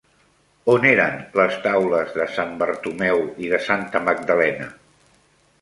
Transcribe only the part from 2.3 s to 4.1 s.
Sant Bartomeu i de santa